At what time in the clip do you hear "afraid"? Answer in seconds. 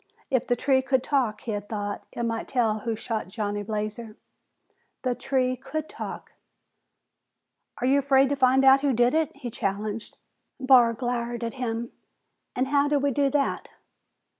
7.99-8.29